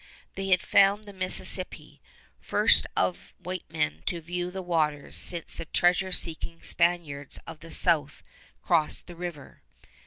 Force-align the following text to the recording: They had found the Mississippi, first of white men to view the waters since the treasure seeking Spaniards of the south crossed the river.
They 0.33 0.47
had 0.47 0.63
found 0.63 1.03
the 1.03 1.13
Mississippi, 1.13 2.01
first 2.39 2.87
of 2.97 3.35
white 3.37 3.65
men 3.69 4.01
to 4.07 4.19
view 4.19 4.49
the 4.49 4.63
waters 4.63 5.15
since 5.15 5.57
the 5.57 5.65
treasure 5.65 6.11
seeking 6.11 6.63
Spaniards 6.63 7.37
of 7.45 7.59
the 7.59 7.69
south 7.69 8.23
crossed 8.63 9.05
the 9.05 9.15
river. 9.15 9.61